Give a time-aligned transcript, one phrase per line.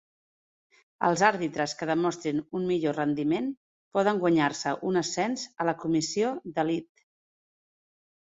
[1.07, 3.51] Els àrbitres que demostrin un millor rendiment
[3.97, 7.05] poden guanyar-se un ascens a la comissió d'elit.